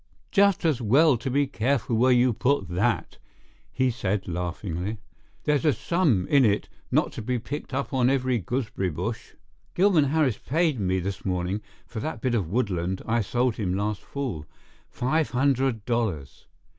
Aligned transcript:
"Just 0.31 0.65
as 0.65 0.81
well 0.81 1.15
to 1.17 1.29
be 1.29 1.45
careful 1.45 1.95
where 1.95 2.11
you 2.11 2.33
put 2.33 2.67
that," 2.69 3.19
he 3.71 3.91
said 3.91 4.27
laughingly. 4.27 4.97
"There's 5.43 5.63
a 5.63 5.73
sum 5.73 6.25
in 6.27 6.43
it 6.43 6.67
not 6.89 7.11
to 7.11 7.21
be 7.21 7.37
picked 7.37 7.71
up 7.71 7.93
on 7.93 8.09
every 8.09 8.39
gooseberry 8.39 8.89
bush. 8.89 9.33
Gilman 9.75 10.05
Harris 10.05 10.39
paid 10.39 10.79
me 10.79 10.97
this 10.97 11.23
morning 11.23 11.61
for 11.85 11.99
that 11.99 12.19
bit 12.19 12.33
of 12.33 12.49
woodland 12.49 13.03
I 13.05 13.21
sold 13.21 13.57
him 13.57 13.75
last 13.75 14.01
fall—five 14.01 15.29
hundred 15.29 15.85
dollars. 15.85 16.47